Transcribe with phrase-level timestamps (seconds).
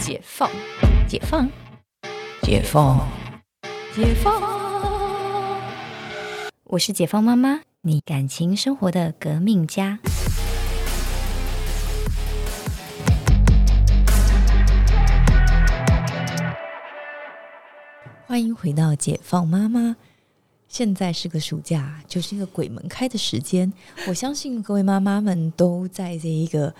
[0.00, 0.50] 解放，
[1.06, 1.46] 解放，
[2.40, 3.06] 解放，
[3.94, 4.40] 解放。
[6.64, 9.98] 我是解放妈妈，你感情生活的革命家。
[18.26, 19.96] 欢迎回到解放妈妈。
[20.66, 23.70] 现在是个暑假，就是一个鬼门开的时间。
[24.08, 26.74] 我相信各位妈妈们都在这一个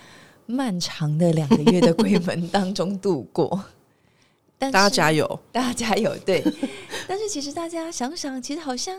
[0.51, 3.63] 漫长的两个月的鬼门当中度过。
[4.59, 6.15] 但大家加油，大家加油！
[6.25, 6.43] 对，
[7.07, 8.95] 但是其实大家想想，其实好像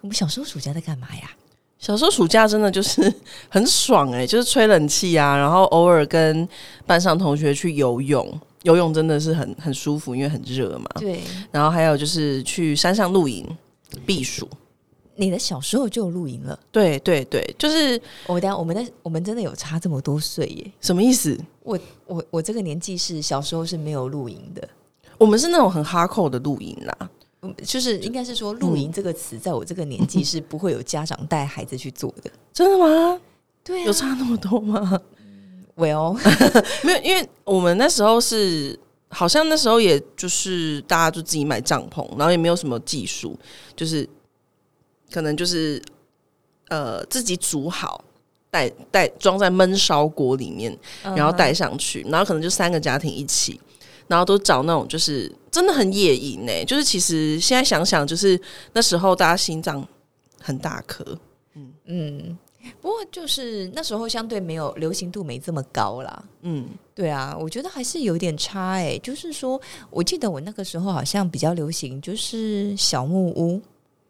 [0.00, 1.30] 我们小时候暑假在干嘛呀？
[1.78, 3.12] 小时候暑假真的就是
[3.48, 6.48] 很爽哎，就是吹冷气啊，然后偶尔跟
[6.86, 10.86] 班上同学去游泳，游泳真的是很很舒服，因为很热嘛。
[11.00, 11.20] 对，
[11.50, 13.44] 然后还有就是去山上露营。
[14.04, 14.48] 避暑，
[15.16, 16.58] 你的小时候就有露营了？
[16.72, 20.72] 对对对，就是我等下我们的我们真的有差这么多岁耶？
[20.80, 21.38] 什么意思？
[21.62, 24.68] 我我我这个年纪是小时候是没有露营的，
[25.18, 27.10] 我们是那种很哈扣的露营啦，
[27.62, 33.20] 就是应该是说露营这个词，在我这个年纪是不会有家长带孩子去做的，真的吗？
[33.62, 35.00] 对，有差那么多吗
[35.76, 36.18] ？Well，
[36.84, 38.78] 没有，因为我们那时候是。
[39.10, 43.38] 好像那时候也就是大家就自己买帐篷，然后也没有什么技术，
[43.76, 44.08] 就是
[45.14, 45.80] 可能就是
[46.70, 48.02] 呃自己煮好，
[48.50, 53.60] 带带装在焖烧锅里面，然后带上去，然后可能就三个家庭一起，
[54.08, 56.64] 然后都找那种就是真的很野营呢。
[56.64, 58.40] 就是其实现在想想，就是
[58.72, 59.86] 那时候大家心脏
[60.40, 61.16] 很大颗，
[61.54, 62.38] 嗯嗯。
[62.80, 68.98] 不过就是那时候相对没有流行度没这么高啦，嗯，对啊，我觉得还是有点差哎。
[69.02, 69.60] 就是说，
[69.90, 73.60] 我记得我那个时候好像比较流行就是小木屋，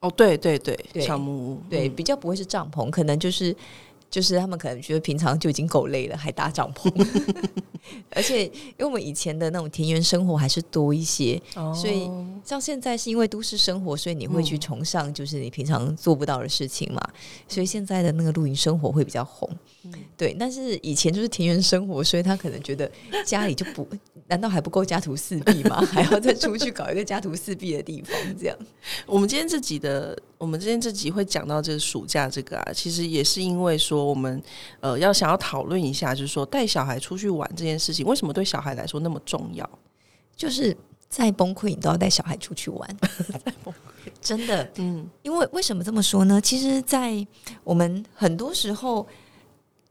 [0.06, 3.54] 哦，对对对，小木屋，对，比较不会是帐篷，可能就是。
[4.10, 6.88] 就是他们可能觉得平常就已经够累了，还搭帐篷。
[8.14, 11.42] 而且，因为我们以前的那种田园生活还是多一些，
[11.74, 12.08] 所以
[12.44, 17.02] 像现在是因为都市生活，所以你会去崇尚就是你平常做不到的事情嘛。
[17.48, 19.50] 所以现在的那个露营生活会比较红。
[20.16, 22.90] 对，但是以前就是田园生活，所以他可能觉得
[23.24, 23.86] 家里就不，
[24.28, 25.76] 难道还不够家徒四壁吗？
[25.90, 28.16] 还要再出去搞一个家徒四壁的地方？
[28.38, 28.56] 这样。
[29.06, 34.42] 我们今天这集的，我们今天这集会讲到这个暑假这个啊，其实也是因为说我们
[34.80, 39.68] 呃要想要讨论一下，就是说带小孩出去玩这件事情，为什么对小孩来说那么重要？
[40.36, 40.76] 就是
[41.08, 42.96] 再崩溃你都要带小孩出去玩，
[43.44, 46.40] 再崩溃真的，嗯，因为为什么这么说呢？
[46.40, 47.26] 其实，在
[47.62, 49.06] 我们很多时候。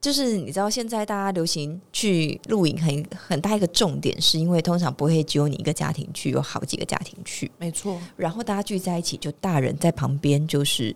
[0.03, 7.97] 就是你知道，现在大家流行去露营，很很大一个重点，是因为通常不会只有你一个家庭去，有好几个家庭去，没错。
[8.17, 10.93] 然后大家聚在一起，就大人在旁边，就是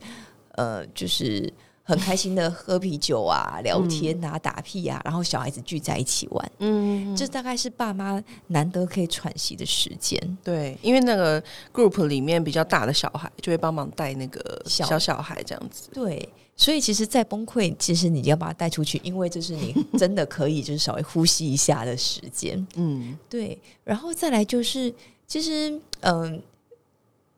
[0.56, 1.50] 呃，就是
[1.84, 10.20] 很开心的喝啤酒啊、聊天啊、打屁啊，然后小孩子聚在一起玩，嗯，这大概是爸妈难得可以喘息的时间。
[10.44, 11.42] 对，因为那个
[11.74, 16.28] group 里面比较大的小孩就会帮忙带那个小小孩这样子，对。
[16.60, 22.66] 所以，其实，再崩溃，其实你要把它带出去，因为这是你真的可以，就是稍微呼吸一下的时间。
[22.76, 23.58] 嗯，对。
[23.84, 24.92] 然后再来就是，
[25.28, 26.42] 其实，嗯，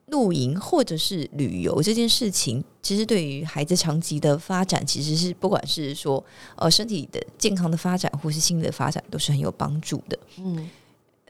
[0.06, 6.24] 露营或者是旅游这件事情，其实对于孩子长期的发展，其实是不管是说
[6.56, 10.18] 呃身体的健康的发展，或是心理的发展，都是很有帮助的。
[10.38, 10.70] 嗯，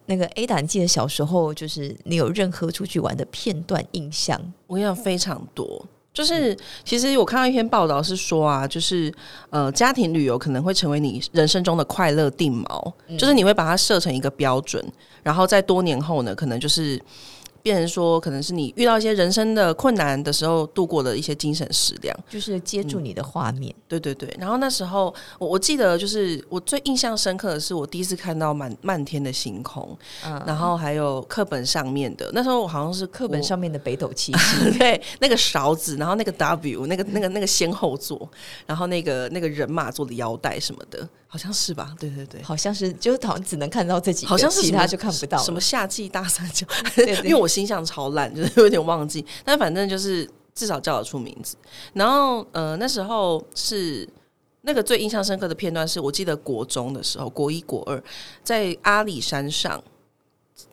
[0.05, 4.39] 那个 A 胆记得小时候，就是你有任何出去玩的片段印象？
[4.67, 5.83] 我跟你讲，非常多。
[6.19, 9.09] 就是，其实我看到一篇报道是说啊，就是
[9.49, 14.83] 呃，家庭旅游可能会成为你人生中的快乐定锚，就是你会把它设成一个标准，
[15.23, 17.01] 然后在多年后呢，可能就是。
[17.61, 23.73] 变成说，可能是你遇到一些人生的困难的时候度过的一些精神食粮，就是接住你的画面。
[23.87, 24.33] 对对对。
[24.39, 29.97] 然后那时候，我我记得就是我最印象深刻的是，我第一次看到满漫天的星空，
[30.45, 32.29] 然后还有课本上面的。
[32.33, 38.29] 那时候我好像是课本上面的北斗七星， 对，那个勺子，然后那个 W，那个那个那个先后座，
[38.65, 41.07] 然后那个那个人马座的腰带什么的。
[41.31, 41.95] 好像是吧？
[41.99, 45.37] 对对对，好像是，就是好像只能看到这几，好像是其他就看不到。
[45.37, 46.65] 什么夏季大三角？
[47.23, 49.23] 因为我形象超烂，就是有点忘记。
[49.45, 51.55] 但反正就是至少叫得出名字。
[51.93, 54.09] 然后呃，那时候是
[54.63, 58.03] 那个最印象深刻的片段，是我记得国中的时候，国一国二
[58.43, 59.81] 在阿里山上。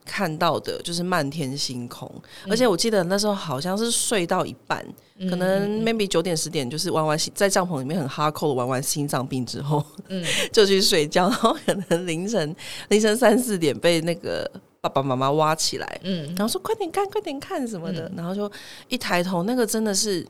[0.07, 2.11] 看到的就是漫天星空，
[2.49, 4.83] 而且我记得那时候好像是睡到一半，
[5.29, 12.55] 可能 maybe 九点十点，就是玩完在帐篷里面很哈扣的玩完心脏病之后，嗯， 就去睡觉，然后可能凌晨
[12.89, 14.51] 凌晨三四点被那个
[14.81, 18.51] 爸爸妈妈挖起来，嗯，然后说快点看快点看什么的，然后就
[18.89, 20.25] 一抬头，那个真的是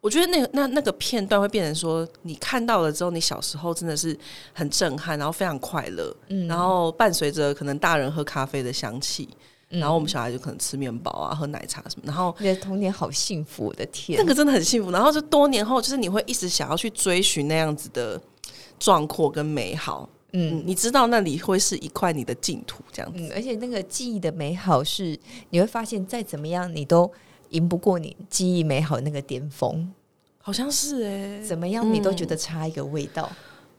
[0.00, 4.16] 我觉得那个那那个片段会变成说，你看到了之后，你小时候真的是
[4.54, 9.28] 很震撼，然后非常快乐，嗯，然后伴随着可能大人喝咖啡的香气，
[9.68, 14.90] 然后我们小孩就可能吃面包啊，喝奶茶什么，然后你的童年好幸福，我的天，那个真的很幸福。
[14.90, 18.18] 然后就多年后，就是你会一直想要去追寻那样子的
[18.78, 25.18] 壮阔跟美好，嗯，你知道那里会是一块你的净土这样子，而且那个记忆的美好是
[25.50, 27.12] 你会发现再怎么样你都。
[27.50, 29.92] 赢不过你记忆美好那个巅峰，
[30.40, 33.30] 好像是哎，怎么样你都觉得差一个味道，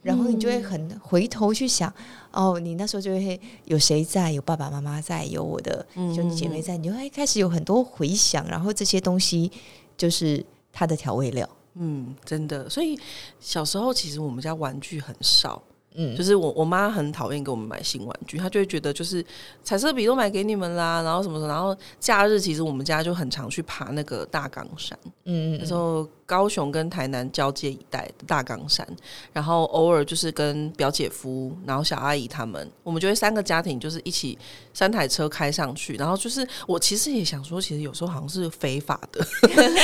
[0.01, 1.93] 然后你就会很回头去想，
[2.31, 9.51] 哦，你那时候就会有谁在，有爸爸妈妈在，有我的兄弟姐妹在，你就会开始有很多回想，然后这些东西
[9.97, 11.47] 就是它的调味料。
[11.75, 12.99] 嗯，真的，所以
[13.39, 15.61] 小时候其实我们家玩具很少。
[15.95, 19.23] 嗯，就是我我妈很讨厌给我们买新玩具，她就会觉得就是
[19.63, 26.07] 彩色笔都买给你们啦，然后什么什么，然后假日其实我们家就很常去爬那个大冈山，嗯，那时候。
[26.31, 28.87] 高雄跟台南交界一带的大冈山，
[29.33, 34.37] 然后偶尔就是跟表姐夫，然后小阿姨他们，我们就会三个家庭就是一起
[34.73, 39.21] 三台车开上去，然后就是我其实也想说，其实有时候好像是非法的，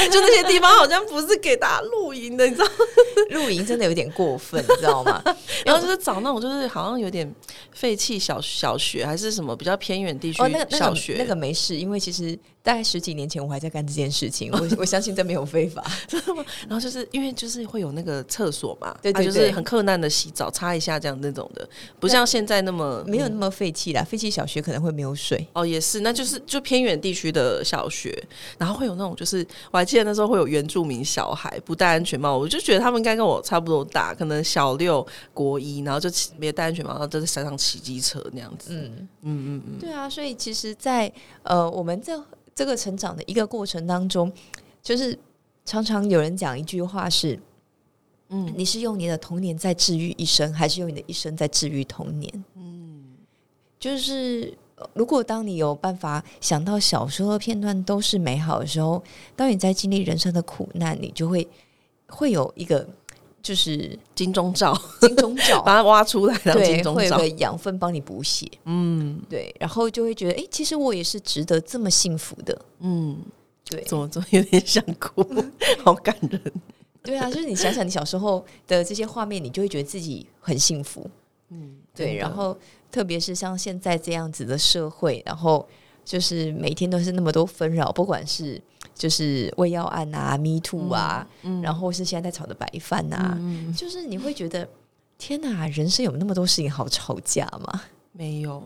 [0.09, 2.65] 就那些地方好像不是给大家露营的，你知道？
[3.31, 5.21] 露营真的有点过分，你知道吗？
[5.65, 7.29] 然后就是找那种就是好像有点
[7.73, 12.39] 废弃小小学，还是什么比较偏远地区小学，那个没事，因为其实。
[12.63, 14.51] 大概十几年前，我还在干这件事情。
[14.51, 15.81] 我我相信这没有非法。
[16.67, 21.67] 然后就是因为就是会有那个厕所嘛，对对就是很困难的洗澡，擦一下这样那种的，
[21.99, 24.03] 不像现在那么没有那么废弃啦。
[24.03, 28.17] 废弃小学可能会没有水哦，也是，那就是就偏远地区的小学，
[28.57, 38.73] 然后会有那种就是我还记得那时候会有原住民小孩不戴安全帽，我就觉得他们应该跟我差不多大，可能小六国一，然后就没戴安全帽，然后就在山上骑机车那样子。
[38.73, 41.11] 嗯嗯嗯嗯，对啊，所以其实，在
[41.43, 42.21] 呃我们这。
[42.57, 44.33] 这个成长的一个过程当中，
[44.81, 45.15] 就是
[45.67, 47.37] 常常有人讲一句话是
[48.29, 53.03] ：“嗯，你是用你的童年在治愈一生，还是用你的一生在治愈童年？”嗯，
[53.77, 54.57] 就是
[54.93, 59.03] 如果当你有办法想到小时候的片段都是美好的时候，
[59.35, 61.47] 当你在经历人生的苦难，你就会
[62.07, 62.87] 会有一个。
[63.39, 65.61] 就是金钟罩，金钟罩。
[65.63, 73.17] 把它挖出来，对，会有个养分帮你补血，嗯，对，然后就会觉得，哎，其实我也是值得这么幸福的，嗯，
[73.69, 75.25] 对，怎么怎么有点想哭，
[75.83, 76.41] 好感人，
[77.03, 81.09] 对啊，就是你想想你小时候的这些画面，你就会觉得自己很幸福，
[81.49, 82.57] 嗯，对，然后
[82.91, 85.67] 特别是像现在这样子的社会，然后
[86.03, 88.61] 就是每天都是那么多纷扰，不管是。
[88.95, 91.27] 就是胃药案啊，Me Too 啊，
[91.61, 93.37] 然后是现在在炒的白饭呐，
[93.77, 94.67] 就是你会觉得
[95.19, 97.83] 天哪，人生有那么多事情好吵架吗？
[98.11, 98.63] 没有，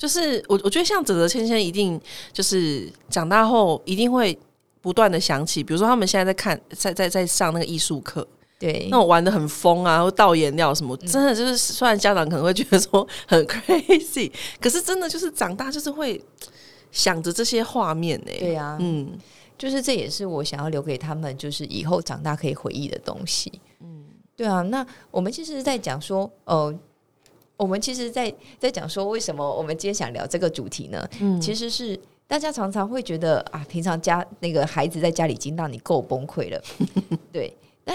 [0.00, 2.00] 就是我我觉得像泽泽芊芊一定
[2.32, 4.36] 就是长大后一定会
[4.80, 8.26] 不断的想起，比如说他们现在在看在在在上那个艺术课，
[8.58, 16.18] 对，那种玩的很疯啊，或倒颜料什么，真的就是虽然家长可能会觉得说 很 crazy，可是真的就是长大就是会
[16.90, 18.32] 想着这些画面呢。
[18.38, 19.18] 对呀，嗯。
[19.58, 23.60] 就是这也是我想要留给他们，就是以后长大可以回忆的东西。
[23.80, 24.62] 嗯，对啊。
[24.62, 26.74] 那我们其实是在讲说，呃，
[27.60, 31.06] 我们其实，在在讲说，为什么我们今天想聊这个主题呢？
[31.20, 36.62] 嗯，其实是大家常常会觉得啊，平常家那个孩子在家里已经让你够崩溃了。
[37.30, 37.54] 对，
[37.84, 37.94] 但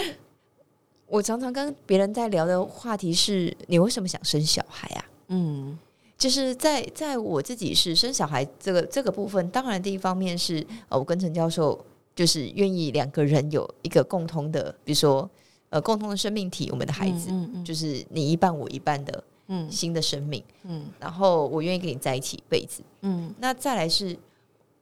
[1.08, 5.06] 我常常跟别人在聊的话题是，你为什么想生小孩啊？
[5.30, 5.80] 嗯。
[6.16, 11.84] 就是在在我自己是生小孩这个这个部分，当然第一方面是呃，我跟陈教授
[12.16, 15.30] 就是愿意两个人有一个共同的，比如说
[15.70, 17.30] 呃共同的生命体，我们的孩子，
[17.66, 24.18] 就是你一半我一半的，嗯，新的生命，嗯，然后我愿意跟你在一起一辈子，嗯，那再来是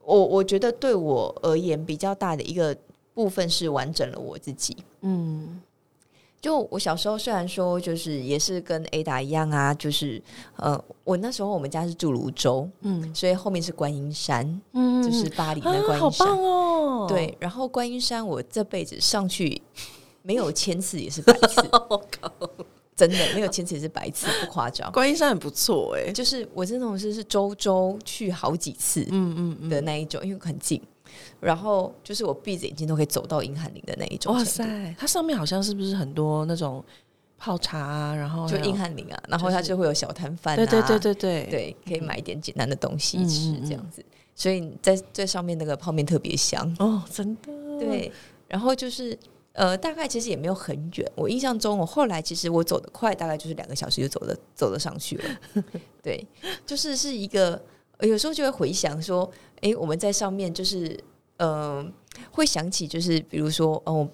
[0.03, 2.75] 我我觉得对我而言比较大的一个
[3.13, 5.61] 部分是完整了我自己，嗯。
[6.41, 10.21] 就我小时候，虽然说就是也是跟 Ada 一样啊，就是
[10.57, 16.27] 呃，我那时候我们家是住泸州，嗯，所以后面是观音山，嗯，就是巴黎的观音山。
[16.27, 19.61] 哦，对，然后观音山我这辈子上去
[20.21, 21.61] 没有千次也是百次，
[22.95, 24.91] 真的那个千次也是百次，不夸张。
[24.91, 30.81] 观音山很不错哎，就是我这种是是周周去好几次，嗯嗯的那一种，因为很近。
[31.39, 34.33] 然后就是我闭着眼睛都可以走到银汉林的那一种。
[34.33, 36.83] 哇塞，它上面好像是不是很多那种
[37.37, 38.15] 泡茶啊？
[38.15, 44.03] 然后就银汉林啊，然后它就会有小摊贩，对对对对对对，可以买一点简单的东西吃这样子。
[44.33, 47.51] 所以在在上面那个泡面特别香哦，真的。
[47.79, 48.11] 对，
[48.47, 49.17] 然后就是
[49.53, 51.11] 呃，大概其实也没有很远。
[51.15, 55.63] 我印象中，我后来其实我走得快，大概就是两个小时就走得走得上去了。
[56.03, 56.23] 对，
[56.65, 57.59] 就是是一个
[58.01, 59.31] 有时候就会回想说，
[59.61, 60.99] 哎，我们在上面就是。
[61.37, 61.91] 嗯，
[62.31, 64.07] 会想起就是比如说，哦，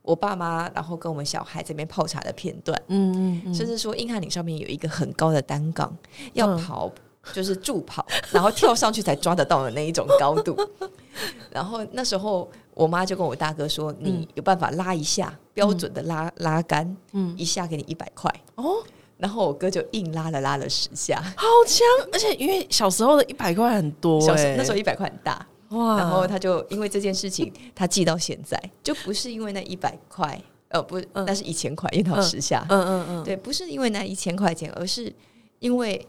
[0.00, 5.94] 我爸妈，然后跟我们小孩这边泡茶的片段，嗯嗯，甚至说硬汉岭上面有一个很高的单杠，
[6.32, 6.90] 要跑
[7.34, 10.56] 就是助跑，然后跳上去才抓得到的那一种高度。
[11.52, 18.32] 然后那时候我妈就跟我大哥说：“你有办法拉一下标准的拉拉杆，嗯，一下给你一百块。
[18.56, 18.82] 哦。”
[19.18, 21.86] 然后我哥就硬拉了拉了十下，好强！
[22.12, 24.20] 而且因为小时候的一百块很多，
[24.56, 25.46] 那时候一百块很大。
[25.68, 25.96] 哇。
[25.96, 35.14] 然后他就因为这件事情，他记到现在，就不是因为那一百块，呃，不，那是一千块，一到十下，嗯嗯嗯，对，不是因为那一千块钱，而是
[35.60, 36.04] 因为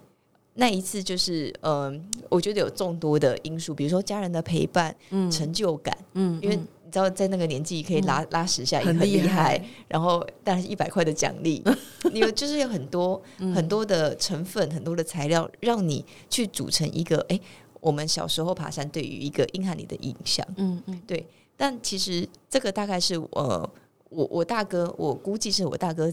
[0.56, 11.64] 那一次就是，嗯，我觉得有众多的因素，比如说家人的陪伴，嗯，成就感，嗯，因为你知道在那个年纪可以拉拉十下也很厉害，然后但是一百块的奖励，
[12.14, 13.22] 你就是有很多
[13.56, 17.40] 很多的成分，很多的材料，让你去组成一个，哎。
[17.82, 21.28] 我们小时候爬山对于一个硬汉里的印象，嗯嗯，对。
[21.58, 23.70] 但其实这个大概是呃，
[24.08, 26.10] 我我大哥，我估计是我大哥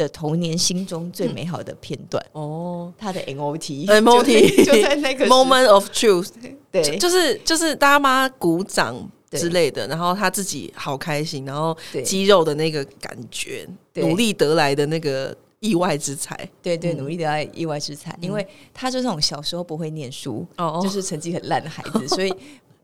[0.00, 2.24] 的童年心中最美好的片段。
[2.32, 2.92] 哦。
[2.98, 6.30] 他的 M O T M O T 就在那个 moment of truth，
[6.72, 8.96] 对，就是就是大妈鼓掌
[9.30, 15.36] 之类的，然后他自己好开心，然后肌肉的那个感觉，努力得来的那个。
[15.60, 22.32] 意外之财，对对，努力得来意外之财，因为他就这种小时候不会念书，哦，就是成绩很烂的孩子， 所以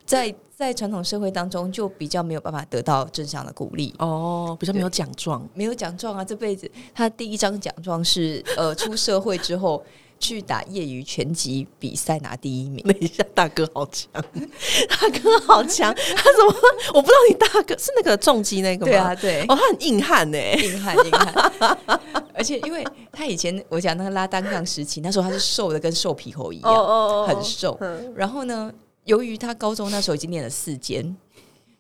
[0.07, 9.83] 在在传统社会当中就比较没有办法得到正向的鼓励，哦，比较没有奖状，没有奖状啊，这辈子他第一张奖状是呃出社会之后。
[10.19, 14.11] 去打业余拳击比赛拿第一名， 等一下，大哥好强，
[14.89, 16.55] 大哥好强，他怎么
[16.95, 18.91] 我不知道你大哥是那个重击那个吗？
[18.91, 21.79] 对啊，对，哦，他很硬汉呢，硬汉硬汉，
[22.33, 22.83] 而且因为
[23.13, 27.79] 他以前我讲那个拉单杠时期，那时候他是瘦的跟瘦皮猴一样，很瘦。
[28.15, 28.73] 然后呢，
[29.07, 31.17] 由于他高中那时候已经念了四间，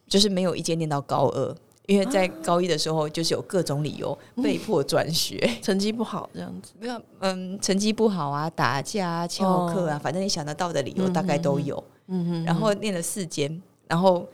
[0.08, 1.54] 就是没有一间念到高二。
[1.86, 6.72] 因为在高一的时候，就是有各种理由被迫转学， 成绩不好这样子。
[6.80, 11.80] 没有，嗯，成绩不好啊，打架啊，翘课啊，反正你想得到的理由大概都有。
[12.08, 12.44] 嗯哼。
[12.44, 14.26] 然后念了四间，然后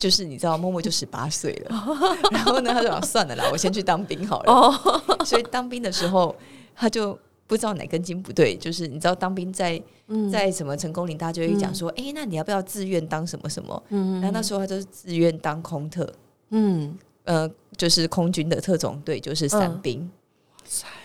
[0.00, 1.86] 就是你知道，默默就十八岁了。
[2.32, 4.52] 然后呢，他就想算了啦，我先去当兵好了。
[4.52, 5.24] 哦。
[5.24, 6.34] 所以当兵的时候，
[6.74, 7.16] 他就
[7.50, 8.56] 不知道哪根筋不对。
[8.56, 9.82] 就是你知道，当兵在
[10.30, 13.82] 在什么成功岭，大家就会讲说，哎，那你要不要自愿当什么什么？
[13.88, 14.20] 嗯。
[14.20, 16.08] 然后那时候他就是自愿当空特。
[16.50, 20.08] 嗯，呃，就是空军的特种队，就是伞兵。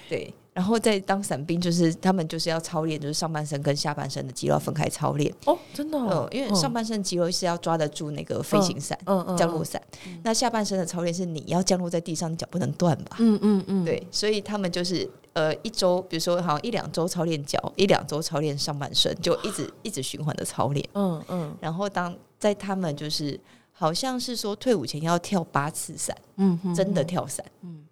[0.08, 5.30] 对，然后再当伞兵，就是他们就是要操练，就是上半身跟下半身的肌肉分开操练。
[5.46, 8.98] 哦，真的，嗯，因为上半身肌肉是要抓得住那个飞行伞、
[9.38, 9.82] 降落伞，
[10.24, 13.18] 那下半身的操练是你要降落在地上，你脚不能断吧？
[13.20, 20.88] 嗯嗯嗯，对，所以他们就是呃一周，比如说好像一两周操练脚，一两周操练上半身，就一直一直循环的操练。
[20.94, 23.38] 嗯嗯，然后当在他们就是。
[23.78, 27.84] 好像是说退伍前要跳八次伞，嗯，真的跳伞，嗯，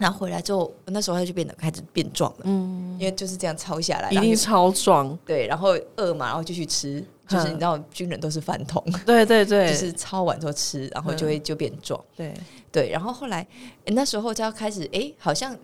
[0.00, 12.32] 然后回来之后，那时候他就变得开始变壮了，嗯，因为就是这样抄下来，一定超壮，对，然后饿嘛，然后继续吃，就是你知道军人都是饭桶， 对对对，就是抄完之后吃，然后就会就变壮，对。
[12.72, 13.46] 对，然后后来
[13.88, 15.54] 那时候就要开始，哎，好像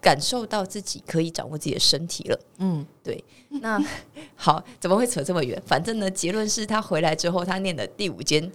[0.00, 3.82] 感受到自己可以掌握自己的身体了，嗯，对，那
[4.36, 5.60] 好，怎么会扯这么远？
[5.66, 8.52] 反正呢，结论是他回来之后，他念的第五间。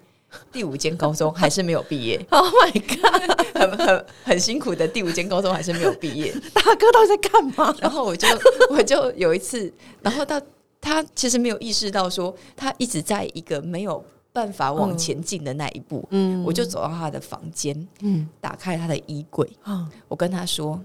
[0.51, 6.31] 第五间高中还是没有毕业， Oh my god，很很很辛苦的第五间高中还是没有毕业。
[6.53, 7.75] 大哥到底在干嘛？
[7.81, 8.27] 然后我就
[8.69, 9.71] 我就有一次，
[10.01, 10.39] 然后到
[10.81, 16.07] 他其实没有意识到说他一直在一个没有办法往前进的那一步。
[16.11, 20.79] 嗯，我就走到他的房间，嗯，打开他的衣柜，嗯，我跟他说：“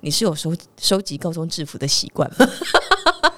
[0.00, 2.46] 你是有收收集高中制服的习惯吗？”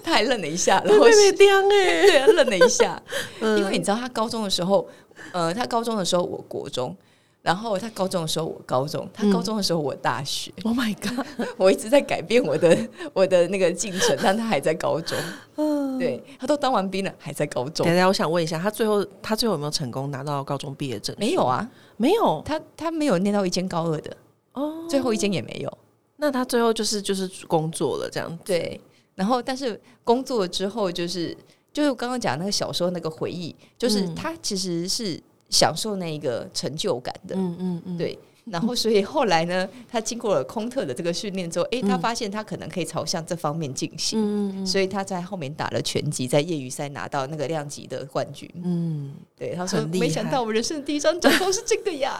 [0.04, 3.00] 他还愣了一下，然后对， 愣了一下，
[3.40, 4.88] 因为你知道他高中的时候，
[5.32, 6.96] 呃，他高中的时候我国中，
[7.42, 10.52] 然后他高中的时候我高中，他高中的时候我大学。
[10.64, 11.24] Oh my god！
[11.56, 12.76] 我一直在改变我的
[13.12, 15.16] 我的那个进程，但他还在高中。
[15.56, 17.86] 嗯，对他都当完兵了，还在高中。
[17.86, 21.14] 等下，我想问一下，他最后他最后有没有成功拿到高中毕业证？
[21.18, 21.66] 没有啊，
[21.96, 22.42] 没有。
[22.44, 24.16] 他他没有念到一间高二的
[24.52, 25.78] 哦，最后一间也没有。
[26.16, 28.38] 那他最后就是就是工作了这样子。
[28.44, 28.78] 对。
[29.20, 31.36] 然后，但是工作之后，就是
[31.74, 38.18] 就是刚刚讲那个小时候那个回忆，就是他其实是享受那一个成就感的，嗯嗯嗯，对。
[38.46, 49.54] 然后，所以后来呢，他经过了空特的这个训练之后，哎，他发现他可能可以朝向这方面进行，嗯嗯所以他在后面打了拳击，在业余赛拿到那个量级的冠军，嗯，对。
[49.54, 52.18] 他说：“没想到我人生的第一张奖状是这个呀，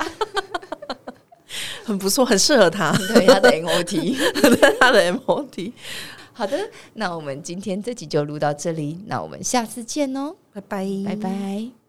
[1.83, 4.15] 很不错，很适合他，对他的 M O T，
[4.79, 5.73] 他的 M O T。”
[6.33, 6.57] 好的，
[6.95, 11.80] 那我们今天这集就录到这里，那我们下次见哦，拜拜，拜拜。